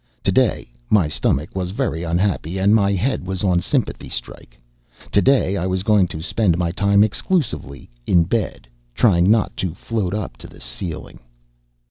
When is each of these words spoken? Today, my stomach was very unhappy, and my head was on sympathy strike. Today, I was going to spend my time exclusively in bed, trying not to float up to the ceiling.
Today, 0.23 0.73
my 0.89 1.07
stomach 1.07 1.55
was 1.55 1.69
very 1.69 2.01
unhappy, 2.01 2.57
and 2.57 2.73
my 2.73 2.91
head 2.91 3.23
was 3.27 3.43
on 3.43 3.59
sympathy 3.59 4.09
strike. 4.09 4.59
Today, 5.11 5.55
I 5.57 5.67
was 5.67 5.83
going 5.83 6.07
to 6.07 6.23
spend 6.23 6.57
my 6.57 6.71
time 6.71 7.03
exclusively 7.03 7.87
in 8.07 8.23
bed, 8.23 8.67
trying 8.95 9.29
not 9.29 9.55
to 9.57 9.75
float 9.75 10.15
up 10.15 10.37
to 10.37 10.47
the 10.47 10.59
ceiling. 10.59 11.19